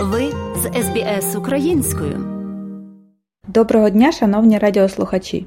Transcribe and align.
Ви 0.00 0.32
з 0.56 0.82
СБС 0.82 1.36
українською. 1.36 2.20
Доброго 3.48 3.90
дня, 3.90 4.12
шановні 4.12 4.58
радіослухачі. 4.58 5.46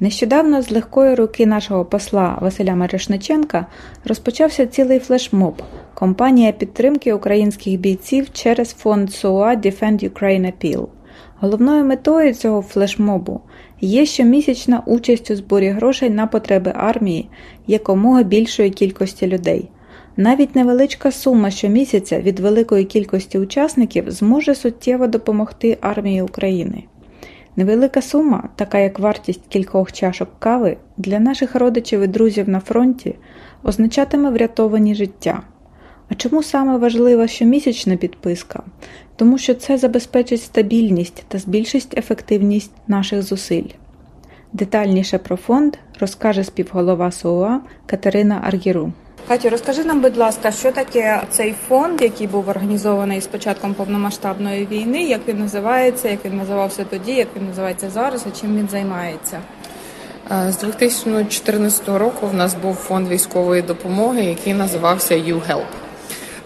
Нещодавно 0.00 0.62
з 0.62 0.70
легкої 0.70 1.14
руки 1.14 1.46
нашого 1.46 1.84
посла 1.84 2.38
Василя 2.40 2.74
Мерешниченка 2.74 3.66
розпочався 4.04 4.66
цілий 4.66 4.98
флешмоб 4.98 5.62
компанія 5.94 6.52
підтримки 6.52 7.12
українських 7.12 7.80
бійців 7.80 8.32
через 8.32 8.72
фонд 8.72 9.12
СОА 9.12 9.54
Defend 9.54 10.10
Ukraine 10.10 10.52
Appeal. 10.52 10.88
Головною 11.40 11.84
метою 11.84 12.34
цього 12.34 12.62
флешмобу 12.62 13.40
є 13.80 14.06
щомісячна 14.06 14.82
участь 14.86 15.30
у 15.30 15.36
зборі 15.36 15.68
грошей 15.68 16.10
на 16.10 16.26
потреби 16.26 16.72
армії 16.76 17.28
якомога 17.66 18.22
більшої 18.22 18.70
кількості 18.70 19.26
людей. 19.26 19.68
Навіть 20.16 20.54
невеличка 20.54 21.12
сума 21.12 21.50
щомісяця 21.50 22.20
від 22.20 22.40
великої 22.40 22.84
кількості 22.84 23.38
учасників 23.38 24.10
зможе 24.10 24.54
суттєво 24.54 25.06
допомогти 25.06 25.78
армії 25.80 26.22
України. 26.22 26.84
Невелика 27.56 28.02
сума, 28.02 28.48
така 28.56 28.78
як 28.78 28.98
вартість 28.98 29.40
кількох 29.48 29.92
чашок 29.92 30.28
кави, 30.38 30.76
для 30.96 31.18
наших 31.18 31.54
родичів 31.54 32.00
і 32.00 32.06
друзів 32.06 32.48
на 32.48 32.60
фронті 32.60 33.14
означатиме 33.62 34.30
врятовані 34.30 34.94
життя. 34.94 35.42
А 36.08 36.14
чому 36.14 36.42
саме 36.42 36.78
важлива 36.78 37.26
щомісячна 37.26 37.96
підписка? 37.96 38.62
Тому 39.16 39.38
що 39.38 39.54
це 39.54 39.78
забезпечить 39.78 40.42
стабільність 40.42 41.24
та 41.28 41.38
збільшить 41.38 41.98
ефективність 41.98 42.72
наших 42.88 43.22
зусиль. 43.22 43.68
Детальніше 44.52 45.18
про 45.18 45.36
фонд 45.36 45.76
розкаже 46.00 46.44
співголова 46.44 47.10
СОА 47.10 47.60
Катерина 47.86 48.40
Аргіру. 48.44 48.92
Катю, 49.28 49.50
розкажи 49.50 49.84
нам, 49.84 50.00
будь 50.00 50.16
ласка, 50.16 50.50
що 50.52 50.72
таке 50.72 51.22
цей 51.30 51.54
фонд, 51.68 52.02
який 52.02 52.26
був 52.26 52.48
організований 52.48 53.20
з 53.20 53.26
початком 53.26 53.74
повномасштабної 53.74 54.66
війни, 54.66 55.02
як 55.02 55.20
він 55.28 55.38
називається, 55.38 56.08
як 56.08 56.24
він 56.24 56.36
називався 56.36 56.84
тоді, 56.90 57.12
як 57.12 57.28
він 57.36 57.46
називається 57.48 57.90
зараз, 57.90 58.24
і 58.28 58.40
чим 58.40 58.56
він 58.56 58.68
займається? 58.68 59.38
Е, 60.32 60.52
З 60.52 60.58
2014 60.58 61.88
року 61.88 62.26
в 62.26 62.34
нас 62.34 62.54
був 62.54 62.74
фонд 62.74 63.08
військової 63.08 63.62
допомоги, 63.62 64.24
який 64.24 64.54
називався 64.54 65.14
YouHelp. 65.14 65.83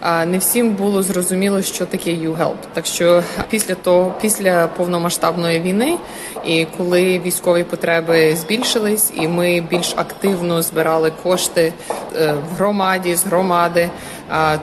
Не 0.01 0.37
всім 0.37 0.69
було 0.69 1.03
зрозуміло, 1.03 1.61
що 1.61 1.85
таке 1.85 2.09
YouHelp. 2.09 2.55
Так 2.73 2.85
що 2.85 3.23
після 3.49 3.75
того, 3.75 4.15
після 4.21 4.67
повномасштабної 4.67 5.59
війни, 5.59 5.97
і 6.45 6.67
коли 6.77 7.19
військові 7.19 7.63
потреби 7.63 8.35
збільшились, 8.35 9.11
і 9.15 9.27
ми 9.27 9.61
більш 9.61 9.93
активно 9.95 10.61
збирали 10.61 11.11
кошти 11.23 11.73
е, 12.15 12.33
в 12.33 12.55
громаді 12.55 13.15
з 13.15 13.25
громади, 13.25 13.89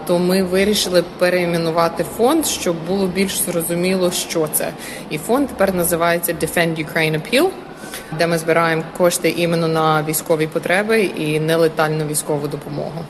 то 0.06 0.19
ми 0.19 0.43
вирішили 0.43 1.05
переіменувати 1.19 2.05
фонд, 2.17 2.47
щоб 2.47 2.77
було 2.89 3.06
більш 3.06 3.41
зрозуміло, 3.41 4.11
що 4.11 4.48
це. 4.53 4.69
І 5.11 5.19
фонд 5.19 5.48
тепер 5.48 5.75
називається 5.75 6.33
Defend 6.33 6.87
Ukraine 6.87 7.21
Appeal, 7.21 7.48
де 8.19 8.27
ми 8.27 8.39
збираємо 8.39 8.83
кошти 8.98 9.34
іменно 9.37 9.69
на 9.69 10.03
військові 10.03 10.47
потреби 10.47 11.03
і 11.03 11.41
нелетальну 11.41 12.06
військову 12.06 12.48
допомогу. 12.48 13.05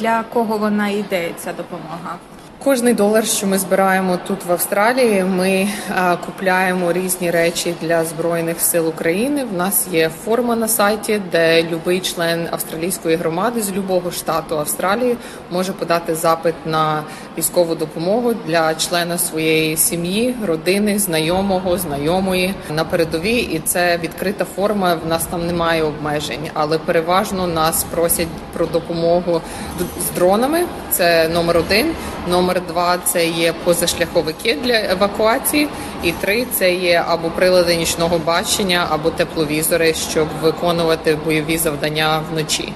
Для 0.00 0.24
кого 0.32 0.58
вона 0.58 0.88
йде, 0.88 1.30
ця 1.38 1.52
допомога? 1.52 2.16
Кожний 2.64 2.94
долар, 2.94 3.26
що 3.26 3.46
ми 3.46 3.58
збираємо 3.58 4.18
тут 4.26 4.44
в 4.44 4.52
Австралії, 4.52 5.24
ми 5.24 5.68
а, 5.96 6.16
купляємо 6.16 6.92
різні 6.92 7.30
речі 7.30 7.74
для 7.82 8.04
збройних 8.04 8.60
сил 8.60 8.88
України. 8.88 9.44
В 9.44 9.52
нас 9.52 9.88
є 9.92 10.08
форма 10.08 10.56
на 10.56 10.68
сайті, 10.68 11.20
де 11.32 11.62
будь-який 11.62 12.00
член 12.00 12.48
австралійської 12.50 13.16
громади 13.16 13.62
з 13.62 13.70
будь-якого 13.70 14.10
штату 14.10 14.58
Австралії 14.58 15.16
може 15.50 15.72
подати 15.72 16.14
запит 16.14 16.54
на 16.66 17.02
військову 17.38 17.74
допомогу 17.74 18.34
для 18.46 18.74
члена 18.74 19.18
своєї 19.18 19.76
сім'ї, 19.76 20.34
родини, 20.46 20.98
знайомого, 20.98 21.78
знайомої 21.78 22.54
на 22.70 22.84
передовій. 22.84 23.38
І 23.38 23.58
це 23.58 23.98
відкрита 24.02 24.44
форма. 24.44 24.94
В 25.04 25.08
нас 25.08 25.24
там 25.24 25.46
немає 25.46 25.82
обмежень, 25.82 26.50
але 26.54 26.78
переважно 26.78 27.46
нас 27.46 27.84
просять 27.84 28.28
про 28.52 28.66
допомогу 28.66 29.40
з 29.78 30.16
дронами. 30.16 30.64
Це 30.90 31.28
номер 31.28 31.56
один. 31.56 31.86
Номер 32.30 32.62
два 32.68 32.98
це 33.04 33.26
є 33.26 33.54
позашляховики 33.64 34.58
для 34.64 34.80
евакуації, 34.80 35.68
і 36.02 36.12
три 36.12 36.46
це 36.52 36.74
є 36.74 37.04
або 37.08 37.30
прилади 37.30 37.76
нічного 37.76 38.18
бачення, 38.18 38.86
або 38.90 39.10
тепловізори, 39.10 39.94
щоб 39.94 40.28
виконувати 40.42 41.18
бойові 41.24 41.58
завдання 41.58 42.22
вночі. 42.32 42.72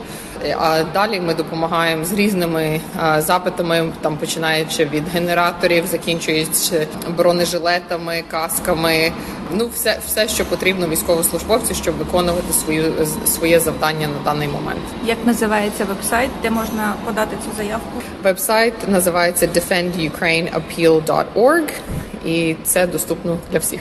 А 0.59 0.83
далі 0.95 1.21
ми 1.21 1.35
допомагаємо 1.35 2.05
з 2.05 2.13
різними 2.13 2.81
запитами, 3.19 3.93
там 4.01 4.17
починаючи 4.17 4.85
від 4.85 5.09
генераторів, 5.09 5.87
закінчуючи 5.87 6.87
бронежилетами, 7.17 8.25
касками. 8.31 9.13
Ну, 9.55 9.71
все, 9.75 9.99
все, 10.07 10.29
що 10.29 10.45
потрібно 10.45 10.89
військовослужбовцю, 10.89 11.75
щоб 11.75 11.97
виконувати 11.97 12.53
свою 12.53 12.93
своє 13.27 13.61
завдання 13.61 14.09
на 14.09 14.25
даний 14.25 14.49
момент. 14.49 14.81
Як 15.05 15.19
називається 15.25 15.85
вебсайт, 15.85 16.31
де 16.43 16.51
можна 16.51 16.95
подати 17.05 17.37
цю 17.45 17.51
заявку? 17.57 18.03
Вебсайт 18.23 18.89
називається 18.89 19.47
defendukraineappeal.org 19.47 21.73
і 22.25 22.57
це 22.65 22.87
доступно 22.87 23.39
для 23.53 23.59
всіх. 23.59 23.81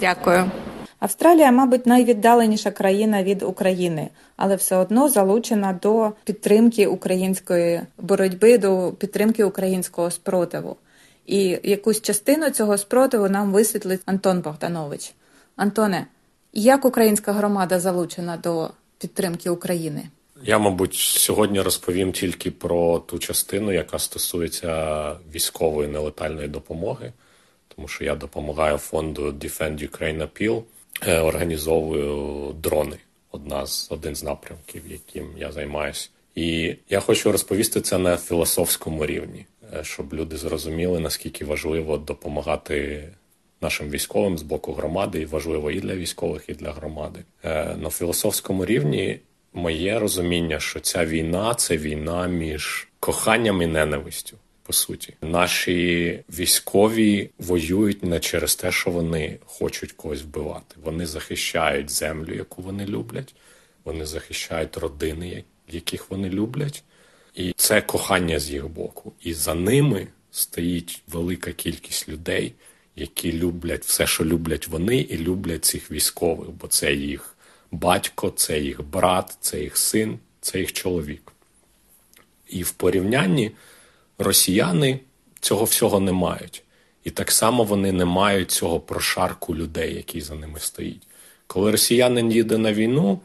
Дякую. 0.00 0.50
Австралія, 0.98 1.52
мабуть, 1.52 1.86
найвіддаленіша 1.86 2.70
країна 2.70 3.22
від 3.22 3.42
України, 3.42 4.08
але 4.36 4.56
все 4.56 4.76
одно 4.76 5.08
залучена 5.08 5.78
до 5.82 6.12
підтримки 6.24 6.86
української 6.86 7.80
боротьби, 7.98 8.58
до 8.58 8.92
підтримки 8.98 9.44
українського 9.44 10.10
спротиву. 10.10 10.76
І 11.26 11.58
якусь 11.62 12.00
частину 12.00 12.50
цього 12.50 12.78
спротиву 12.78 13.28
нам 13.28 13.52
висвітлить 13.52 14.00
Антон 14.06 14.40
Богданович. 14.40 15.12
Антоне, 15.56 16.06
як 16.52 16.84
українська 16.84 17.32
громада 17.32 17.80
залучена 17.80 18.36
до 18.36 18.70
підтримки 18.98 19.50
України? 19.50 20.08
Я, 20.42 20.58
мабуть, 20.58 20.94
сьогодні 20.94 21.60
розповім 21.60 22.12
тільки 22.12 22.50
про 22.50 22.98
ту 22.98 23.18
частину, 23.18 23.72
яка 23.72 23.98
стосується 23.98 25.12
військової 25.34 25.88
нелетальної 25.88 26.48
допомоги, 26.48 27.12
тому 27.76 27.88
що 27.88 28.04
я 28.04 28.14
допомагаю 28.14 28.78
фонду 28.78 29.26
Defend 29.26 29.90
Ukraine 29.90 30.28
Appeal, 30.28 30.62
організовую 31.06 32.52
дрони. 32.52 32.96
Одна 33.30 33.66
з 33.66 33.92
один 33.92 34.16
з 34.16 34.22
напрямків, 34.22 34.82
яким 34.88 35.26
я 35.38 35.52
займаюся. 35.52 36.08
І 36.34 36.74
я 36.90 37.00
хочу 37.00 37.32
розповісти 37.32 37.80
це 37.80 37.98
на 37.98 38.16
філософському 38.16 39.06
рівні, 39.06 39.46
е, 39.74 39.84
щоб 39.84 40.14
люди 40.14 40.36
зрозуміли, 40.36 41.00
наскільки 41.00 41.44
важливо 41.44 41.96
допомагати 41.96 43.08
нашим 43.60 43.90
військовим 43.90 44.38
з 44.38 44.42
боку 44.42 44.72
громади, 44.72 45.20
і 45.20 45.26
важливо 45.26 45.70
і 45.70 45.80
для 45.80 45.94
військових, 45.94 46.44
і 46.48 46.54
для 46.54 46.72
громади. 46.72 47.20
Е, 47.44 47.76
На 47.76 47.90
філософському 47.90 48.66
рівні 48.66 49.20
моє 49.52 49.98
розуміння, 49.98 50.60
що 50.60 50.80
ця 50.80 51.06
війна 51.06 51.54
це 51.54 51.76
війна 51.76 52.26
між 52.26 52.88
коханням 53.00 53.62
і 53.62 53.66
ненавистю. 53.66 54.36
По 54.68 54.74
суті, 54.74 55.14
наші 55.22 56.22
військові 56.28 57.30
воюють 57.38 58.04
не 58.04 58.20
через 58.20 58.56
те, 58.56 58.72
що 58.72 58.90
вони 58.90 59.38
хочуть 59.46 59.92
когось 59.92 60.22
вбивати. 60.22 60.76
Вони 60.84 61.06
захищають 61.06 61.90
землю, 61.90 62.34
яку 62.34 62.62
вони 62.62 62.86
люблять, 62.86 63.34
вони 63.84 64.06
захищають 64.06 64.76
родини, 64.76 65.44
яких 65.68 66.10
вони 66.10 66.30
люблять, 66.30 66.82
і 67.34 67.52
це 67.56 67.80
кохання 67.80 68.38
з 68.38 68.50
їх 68.50 68.68
боку. 68.68 69.12
І 69.20 69.34
за 69.34 69.54
ними 69.54 70.06
стоїть 70.30 71.02
велика 71.06 71.52
кількість 71.52 72.08
людей, 72.08 72.54
які 72.96 73.32
люблять 73.32 73.84
все, 73.84 74.06
що 74.06 74.24
люблять 74.24 74.68
вони, 74.68 74.96
і 74.96 75.18
люблять 75.18 75.64
цих 75.64 75.90
військових, 75.90 76.50
бо 76.50 76.66
це 76.66 76.94
їх 76.94 77.34
батько, 77.70 78.30
це 78.30 78.60
їх 78.60 78.82
брат, 78.82 79.38
це 79.40 79.60
їх 79.60 79.76
син, 79.76 80.18
це 80.40 80.58
їх 80.60 80.72
чоловік. 80.72 81.32
І 82.48 82.62
в 82.62 82.70
порівнянні 82.70 83.52
росіяни 84.18 85.00
цього 85.40 85.64
всього 85.64 86.00
не 86.00 86.12
мають. 86.12 86.62
І 87.04 87.10
так 87.10 87.32
само 87.32 87.64
вони 87.64 87.92
не 87.92 88.04
мають 88.04 88.50
цього 88.50 88.80
прошарку 88.80 89.56
людей, 89.56 89.94
який 89.94 90.20
за 90.20 90.34
ними 90.34 90.60
стоїть. 90.60 91.02
Коли 91.46 91.70
росіянин 91.70 92.32
їде 92.32 92.58
на 92.58 92.72
війну, 92.72 93.20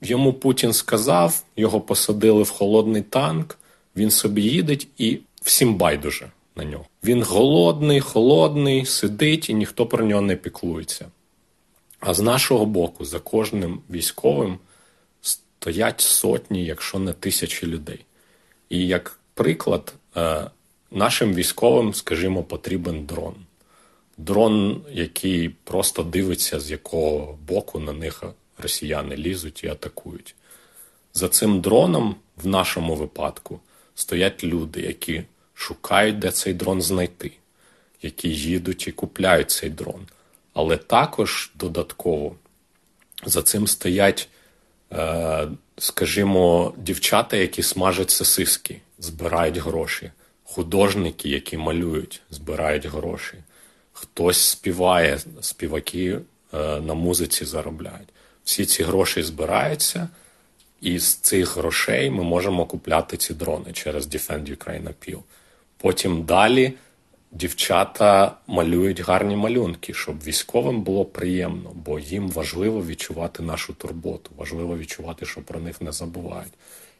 йому 0.00 0.32
Путін 0.32 0.72
сказав, 0.72 1.42
його 1.56 1.80
посадили 1.80 2.42
в 2.42 2.50
холодний 2.50 3.02
танк, 3.02 3.58
він 3.96 4.10
собі 4.10 4.42
їде 4.42 4.76
і 4.98 5.18
всім 5.42 5.74
байдуже 5.74 6.30
на 6.56 6.64
нього. 6.64 6.84
Він 7.04 7.22
голодний, 7.22 8.00
холодний, 8.00 8.86
сидить 8.86 9.50
і 9.50 9.54
ніхто 9.54 9.86
про 9.86 10.04
нього 10.04 10.20
не 10.20 10.36
піклується. 10.36 11.06
А 12.00 12.14
з 12.14 12.20
нашого 12.20 12.66
боку, 12.66 13.04
за 13.04 13.20
кожним 13.20 13.80
військовим 13.90 14.58
стоять 15.20 16.00
сотні, 16.00 16.64
якщо 16.64 16.98
не 16.98 17.12
тисячі 17.12 17.66
людей. 17.66 18.04
І 18.68 18.86
як 18.86 19.18
приклад, 19.34 19.94
нашим 20.90 21.34
військовим, 21.34 21.94
скажімо, 21.94 22.42
потрібен 22.42 23.06
дрон. 23.06 23.34
Дрон, 24.18 24.82
який 24.90 25.48
просто 25.48 26.02
дивиться, 26.02 26.60
з 26.60 26.70
якого 26.70 27.38
боку 27.48 27.80
на 27.80 27.92
них 27.92 28.22
росіяни 28.58 29.16
лізуть 29.16 29.64
і 29.64 29.68
атакують. 29.68 30.34
За 31.14 31.28
цим 31.28 31.60
дроном, 31.60 32.16
в 32.36 32.46
нашому 32.46 32.94
випадку, 32.94 33.60
стоять 33.94 34.44
люди, 34.44 34.80
які 34.80 35.22
шукають, 35.54 36.18
де 36.18 36.30
цей 36.30 36.54
дрон 36.54 36.82
знайти, 36.82 37.32
які 38.02 38.28
їдуть 38.28 38.88
і 38.88 38.92
купляють 38.92 39.50
цей 39.50 39.70
дрон. 39.70 40.06
Але 40.54 40.76
також 40.76 41.52
додатково 41.54 42.36
за 43.24 43.42
цим 43.42 43.66
стоять, 43.66 44.28
е, 44.92 45.48
скажімо, 45.78 46.74
дівчата, 46.76 47.36
які 47.36 47.62
смажать 47.62 48.10
сосиски, 48.10 48.80
збирають 48.98 49.56
гроші, 49.56 50.10
художники, 50.44 51.28
які 51.28 51.56
малюють, 51.56 52.22
збирають 52.30 52.86
гроші. 52.86 53.34
Хтось 53.92 54.40
співає, 54.40 55.18
співаки 55.40 56.18
е, 56.54 56.80
на 56.80 56.94
музиці 56.94 57.44
заробляють. 57.44 58.08
Всі 58.44 58.66
ці 58.66 58.82
гроші 58.82 59.22
збираються, 59.22 60.08
і 60.80 60.98
з 60.98 61.14
цих 61.14 61.56
грошей 61.56 62.10
ми 62.10 62.22
можемо 62.22 62.66
купляти 62.66 63.16
ці 63.16 63.34
дрони 63.34 63.72
через 63.72 64.06
Defend 64.06 64.56
Ukraine 64.56 64.88
Appeal. 64.88 65.18
Потім 65.78 66.24
далі 66.24 66.72
дівчата 67.32 68.36
малюють 68.46 69.00
гарні 69.00 69.36
малюнки, 69.36 69.94
щоб 69.94 70.22
військовим 70.22 70.82
було 70.82 71.04
приємно, 71.04 71.70
бо 71.74 71.98
їм 71.98 72.28
важливо 72.28 72.84
відчувати 72.84 73.42
нашу 73.42 73.74
турботу, 73.74 74.30
важливо 74.36 74.78
відчувати, 74.78 75.26
що 75.26 75.42
про 75.42 75.60
них 75.60 75.80
не 75.80 75.92
забувають. 75.92 76.52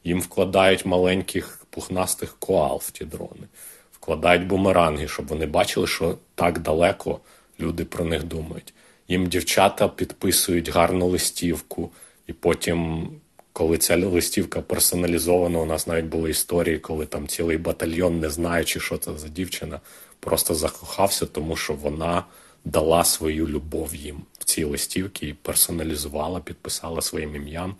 Їм 0.05 0.20
вкладають 0.20 0.87
маленьких 0.87 1.67
пухнастих 1.70 2.37
коал 2.38 2.81
в 2.84 2.90
ті 2.90 3.05
дрони, 3.05 3.46
вкладають 3.93 4.46
бумеранги, 4.46 5.08
щоб 5.08 5.26
вони 5.26 5.46
бачили, 5.46 5.87
що 5.87 6.19
так 6.34 6.58
далеко 6.58 7.20
люди 7.61 7.84
про 7.84 8.05
них 8.05 8.25
думають. 8.25 8.75
Їм 9.08 9.26
дівчата 9.26 9.88
підписують 9.88 10.69
гарну 10.69 11.06
листівку, 11.08 11.90
і 12.26 12.32
потім, 12.32 13.08
коли 13.56 13.79
ця 13.79 13.97
листівка 13.97 14.61
персоналізована, 14.61 15.58
у 15.58 15.67
нас 15.67 15.87
навіть 15.87 16.05
були 16.05 16.31
історії, 16.31 16.79
коли 16.79 17.06
там 17.06 17.29
цілий 17.29 17.58
батальйон, 17.58 18.20
не 18.20 18.31
знаючи, 18.31 18.81
що 18.81 18.99
це 18.99 19.19
за 19.19 19.29
дівчина, 19.29 19.81
просто 20.20 20.55
закохався, 20.55 21.26
тому 21.26 21.56
що 21.56 21.73
вона 21.73 22.25
дала 22.64 23.05
свою 23.05 23.49
любов 23.49 23.94
їм 23.94 24.23
в 24.38 24.44
цій 24.44 24.64
листівці 24.64 25.26
і 25.26 25.32
персоналізувала, 25.32 26.41
підписала 26.41 27.03
своїм 27.03 27.37
ім'ям 27.37 27.75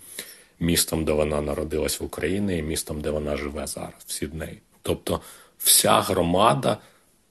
містом, 0.61 1.05
де 1.05 1.12
вона 1.12 1.40
народилась 1.40 2.00
в 2.00 2.05
Україні, 2.05 2.58
і 2.58 2.62
містом, 2.62 3.00
де 3.00 3.11
вона 3.11 3.37
живе 3.37 3.67
зараз, 3.67 4.02
в 4.06 4.12
Сіднеї. 4.12 4.58
Тобто 4.82 5.20
вся 5.58 6.00
громада 6.00 6.78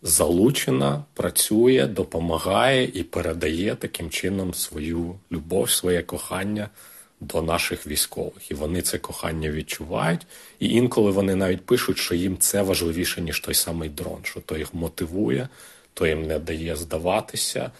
залучена, 0.01 1.03
працює, 1.13 1.87
допомагає 1.87 2.83
і 2.93 3.03
передає 3.03 3.75
таким 3.75 4.09
чином 4.09 4.53
свою 4.53 5.15
любов, 5.31 5.69
своє 5.69 6.01
кохання 6.01 6.69
до 7.19 7.41
наших 7.41 7.87
військових. 7.87 8.51
І 8.51 8.53
вони 8.53 8.81
це 8.81 8.97
кохання 8.97 9.51
відчувають. 9.51 10.27
І 10.59 10.69
інколи 10.69 11.11
вони 11.11 11.35
навіть 11.35 11.65
пишуть, 11.65 11.97
що 11.97 12.15
їм 12.15 12.37
це 12.37 12.61
важливіше, 12.61 13.21
ніж 13.21 13.39
той 13.39 13.53
самий 13.53 13.89
дрон, 13.89 14.19
що 14.23 14.39
то 14.39 14.57
їх 14.57 14.73
мотивує, 14.73 15.49
то 15.93 16.07
їм 16.07 16.27
не 16.27 16.39
дає 16.39 16.75
здаватися, 16.75 17.71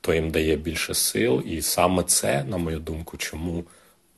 то 0.00 0.14
їм 0.14 0.30
дає 0.30 0.56
більше 0.56 0.94
сил. 0.94 1.42
І 1.46 1.62
саме 1.62 2.02
це, 2.02 2.44
на 2.44 2.56
мою 2.56 2.78
думку, 2.78 3.16
чому 3.16 3.64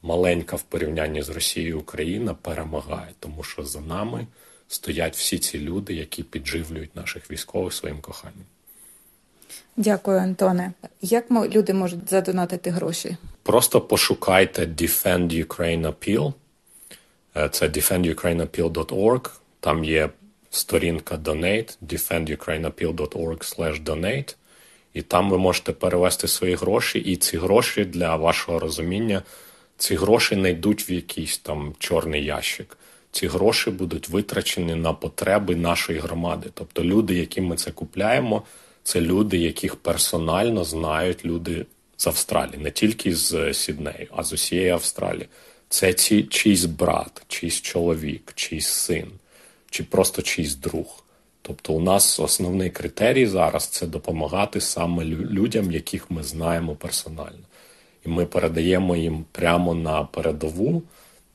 маленька 0.02 0.56
в 0.56 0.62
порівнянні 0.62 1.22
з 1.22 1.28
Росією 1.28 1.80
Україна 1.80 2.34
перемагає, 2.34 3.08
тому 3.20 3.42
що 3.42 3.64
за 3.64 3.80
нами 3.80 4.26
стоять 4.68 5.16
всі 5.16 5.38
ці 5.38 5.58
люди, 5.58 5.94
які 5.94 6.22
підживлюють 6.22 6.96
наших 6.96 7.30
військових 7.30 7.72
своїм 7.72 8.00
коханням. 8.00 8.44
Дякую, 9.76 10.18
Антоне. 10.18 10.72
Як 11.02 11.30
люди 11.30 11.74
можуть 11.74 12.10
задонатити 12.10 12.70
гроші? 12.70 13.16
Просто 13.42 13.80
пошукайте 13.80 14.66
Defend 14.66 15.46
Ukraine 15.46 15.92
Appeal. 15.92 16.32
Е, 17.36 17.48
це 17.48 17.68
defendukraineappeal.org. 17.68 19.30
Там 19.60 19.84
є 19.84 20.10
сторінка 20.50 21.16
Donate, 21.16 21.78
defendukraineappeal.org 21.82 23.84
donate. 23.84 24.36
І 24.94 25.02
там 25.02 25.30
ви 25.30 25.38
можете 25.38 25.72
перевести 25.72 26.28
свої 26.28 26.54
гроші, 26.54 26.98
і 26.98 27.16
ці 27.16 27.38
гроші 27.38 27.84
для 27.84 28.16
вашого 28.16 28.58
розуміння, 28.58 29.22
ці 29.76 29.94
гроші 29.94 30.36
не 30.36 30.50
йдуть 30.50 30.80
в 30.80 30.88
якийсь 30.90 31.38
там 31.38 31.74
чорний 31.78 32.24
ящик 32.24 32.76
ці 33.10 33.26
гроші 33.26 33.70
будуть 33.70 34.08
витрачені 34.08 34.74
на 34.74 34.92
потреби 34.92 35.56
нашої 35.56 35.98
громади. 35.98 36.50
Тобто 36.54 36.84
люди, 36.84 37.14
яким 37.14 37.46
ми 37.46 37.56
це 37.56 37.70
купляємо, 37.70 38.42
це 38.82 39.00
люди, 39.00 39.38
яких 39.38 39.76
персонально 39.76 40.64
знають 40.64 41.24
люди 41.24 41.66
з 42.00 42.06
Австралії, 42.06 42.58
не 42.58 42.70
тільки 42.70 43.14
з 43.14 43.54
Сіднею, 43.54 44.06
а 44.10 44.22
з 44.22 44.32
усієї 44.32 44.70
Австралії. 44.70 45.28
Це 45.68 45.92
ці, 45.92 46.22
чийсь 46.22 46.64
брат, 46.64 47.22
чийсь 47.28 47.60
чоловік, 47.60 48.32
чийсь 48.34 48.68
син, 48.68 49.10
чи 49.70 49.84
просто 49.84 50.22
чийсь 50.22 50.54
друг. 50.54 51.04
Тобто, 51.42 51.72
у 51.72 51.80
нас 51.80 52.20
основний 52.20 52.70
критерій 52.70 53.26
зараз 53.26 53.66
це 53.66 53.86
допомагати 53.86 54.60
саме 54.60 55.04
людям, 55.04 55.72
яких 55.72 56.10
ми 56.10 56.22
знаємо 56.22 56.74
персонально. 56.74 57.44
І 58.06 58.08
ми 58.08 58.26
передаємо 58.26 58.96
їм 58.96 59.24
прямо 59.32 59.74
на 59.74 60.04
передову 60.04 60.82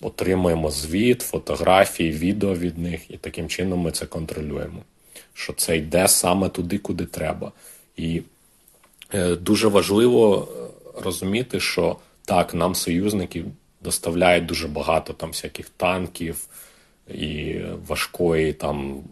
отримуємо 0.01 0.71
звіт, 0.71 1.21
фотографії, 1.21 2.11
відео 2.11 2.55
від 2.55 2.77
них, 2.77 3.11
і 3.11 3.17
таким 3.17 3.47
чином 3.47 3.79
ми 3.79 3.91
це 3.91 4.05
контролюємо. 4.05 4.79
Що 5.33 5.53
це 5.53 5.77
йде 5.77 6.07
саме 6.07 6.49
туди, 6.49 6.77
куди 6.77 7.05
треба. 7.05 7.51
І 7.97 8.17
е, 8.17 8.21
дуже 9.41 9.67
важливо 9.67 10.47
е, 10.47 11.01
розуміти, 11.03 11.59
що 11.59 11.97
так, 12.25 12.53
нам 12.53 12.75
союзники 12.75 13.45
доставляють 13.81 14.45
дуже 14.45 14.67
багато 14.67 15.13
там 15.13 15.29
всяких 15.29 15.69
танків 15.69 16.47
і 17.13 17.55
важкої 17.87 18.53
там 18.53 19.03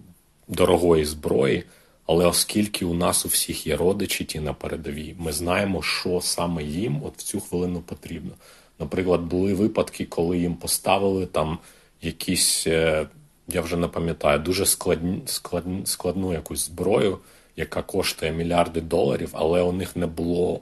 дорогої 0.48 1.06
зброї. 1.06 1.64
Але 2.06 2.26
оскільки 2.26 2.86
у 2.86 2.94
нас 2.94 3.26
у 3.26 3.30
всіх 3.30 3.68
є 3.68 3.78
родичі 3.78 4.24
ті 4.24 4.40
на 4.40 4.54
передовій, 4.54 5.16
ми 5.18 5.32
знаємо, 5.32 5.82
що 5.82 6.22
саме 6.22 6.64
їм 6.64 7.02
от 7.04 7.18
в 7.18 7.22
цю 7.22 7.40
хвилину 7.40 7.82
потрібно. 7.82 8.32
Наприклад, 8.80 9.22
були 9.22 9.54
випадки, 9.54 10.06
коли 10.06 10.38
їм 10.38 10.56
поставили 10.56 11.26
там 11.26 11.58
якісь, 12.02 12.68
е, 12.68 13.08
я 13.48 13.62
вже 13.62 13.78
не 13.78 13.88
пам'ятаю, 13.88 14.40
дуже 14.40 14.66
складні, 14.66 15.22
складні, 15.26 15.82
складну 15.86 16.34
якусь 16.34 16.66
зброю, 16.66 17.20
яка 17.56 17.82
коштує 17.82 18.32
мільярди 18.32 18.82
доларів, 18.82 19.30
але 19.34 19.62
у 19.62 19.72
них 19.72 19.96
не 19.96 20.08
було 20.08 20.62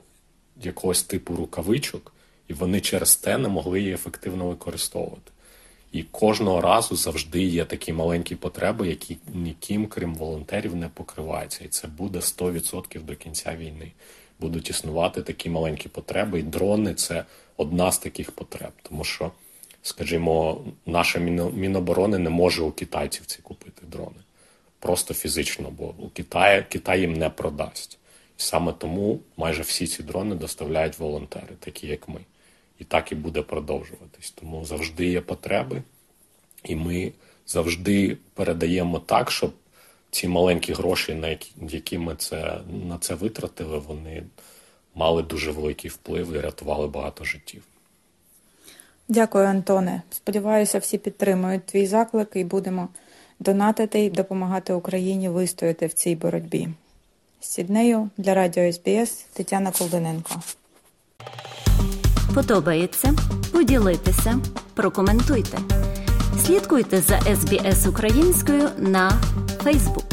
якогось 0.61 1.03
типу 1.03 1.35
рукавичок, 1.35 2.13
і 2.47 2.53
вони 2.53 2.81
через 2.81 3.15
те 3.15 3.37
не 3.37 3.47
могли 3.47 3.79
її 3.79 3.93
ефективно 3.93 4.47
використовувати. 4.47 5.31
І 5.91 6.03
кожного 6.03 6.61
разу 6.61 6.95
завжди 6.95 7.43
є 7.43 7.65
такі 7.65 7.93
маленькі 7.93 8.35
потреби, 8.35 8.87
які 8.87 9.17
ніким, 9.33 9.87
крім 9.87 10.15
волонтерів, 10.15 10.75
не 10.75 10.89
покриваються. 10.89 11.63
І 11.65 11.67
це 11.67 11.87
буде 11.87 12.19
100% 12.19 13.01
до 13.01 13.15
кінця 13.15 13.55
війни. 13.55 13.91
Будуть 14.39 14.69
існувати 14.69 15.21
такі 15.21 15.49
маленькі 15.49 15.89
потреби, 15.89 16.39
і 16.39 16.43
дрони 16.43 16.93
це 16.93 17.25
одна 17.57 17.91
з 17.91 17.97
таких 17.97 18.31
потреб, 18.31 18.71
тому 18.81 19.03
що, 19.03 19.31
скажімо, 19.81 20.63
наша 20.85 21.19
Міноборони 21.19 22.17
не 22.17 22.29
може 22.29 22.63
у 22.63 22.71
китайців 22.71 23.25
ці 23.25 23.41
купити 23.41 23.81
дрони. 23.87 24.17
Просто 24.81 25.13
фізично, 25.13 25.71
бо 25.71 25.93
у 25.97 26.09
Китаї 26.09 26.65
Китай 26.69 27.01
їм 27.01 27.13
не 27.13 27.29
продасть. 27.29 27.97
І 28.39 28.41
саме 28.41 28.73
тому 28.73 29.19
майже 29.37 29.61
всі 29.61 29.87
ці 29.87 30.03
дрони 30.03 30.35
доставляють 30.35 30.99
волонтери, 30.99 31.55
такі 31.59 31.87
як 31.87 32.07
ми. 32.07 32.19
І 32.79 32.83
так 32.83 33.11
і 33.11 33.15
буде 33.15 33.41
продовжуватись. 33.41 34.31
Тому 34.31 34.65
завжди 34.65 35.05
є 35.05 35.21
потреби, 35.21 35.81
і 36.63 36.75
ми 36.75 37.11
завжди 37.47 38.17
передаємо 38.33 38.99
так, 38.99 39.31
щоб 39.31 39.53
ці 40.11 40.27
маленькі 40.27 40.73
гроші, 40.73 41.13
на 41.13 41.27
які, 41.27 41.51
які 41.69 41.97
ми 41.97 42.15
це 42.15 42.61
на 42.87 42.97
це 42.97 43.15
витратили, 43.15 43.77
вони 43.77 44.23
мали 44.95 45.23
дуже 45.23 45.51
великий 45.51 45.89
вплив 45.89 46.33
і 46.33 46.39
рятували 46.39 46.87
багато 46.87 47.23
життів. 47.23 47.63
Дякую, 49.07 49.45
Антоне. 49.45 50.01
Сподіваюся, 50.11 50.79
всі 50.79 50.97
підтримують 50.97 51.65
твій 51.65 51.87
заклик 51.87 52.29
і 52.33 52.43
будемо 52.43 52.89
донатити 53.41 54.05
і 54.05 54.09
допомагати 54.09 54.73
Україні 54.73 55.29
вистояти 55.29 55.87
в 55.87 55.93
цій 55.93 56.15
боротьбі. 56.15 56.67
З 57.41 57.47
Сіднею 57.47 58.09
для 58.17 58.33
радіо 58.33 58.73
СБС 58.73 59.25
Тетяна 59.33 59.71
Колдиненко. 59.71 60.35
Подобається 62.35 63.13
поділитися, 63.51 64.39
прокоментуйте. 64.73 65.57
Слідкуйте 66.45 67.01
за 67.01 67.19
СБС 67.19 67.87
українською 67.87 68.69
на 68.77 69.11
Фейсбук. 69.63 70.10